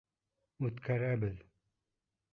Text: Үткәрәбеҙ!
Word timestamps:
Үткәрәбеҙ! 0.69 1.47